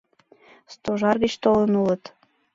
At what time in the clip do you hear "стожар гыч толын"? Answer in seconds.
0.73-1.71